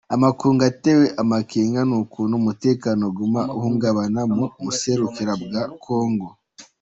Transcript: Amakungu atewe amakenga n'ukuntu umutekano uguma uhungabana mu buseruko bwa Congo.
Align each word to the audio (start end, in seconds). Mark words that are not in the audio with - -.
Amakungu 0.15 0.61
atewe 0.71 1.05
amakenga 1.21 1.79
n'ukuntu 1.89 2.33
umutekano 2.41 3.01
uguma 3.11 3.41
uhungabana 3.57 4.21
mu 4.35 4.45
buseruko 4.63 5.19
bwa 5.47 5.61
Congo. 5.83 6.27